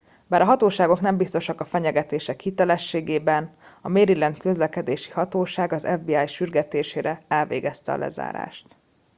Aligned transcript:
bár 0.27 0.41
a 0.41 0.45
hatóságok 0.45 0.99
nem 1.01 1.17
biztosak 1.17 1.59
a 1.61 1.65
fenyegetés 1.65 2.31
hitelességében 2.37 3.55
a 3.81 3.89
maryland 3.89 4.37
közlekedési 4.37 5.11
hatóság 5.11 5.71
az 5.73 5.87
fbi 6.01 6.27
sürgetésére 6.27 7.21
elvégezte 7.27 7.91
a 7.93 7.97
lezárást 7.97 8.75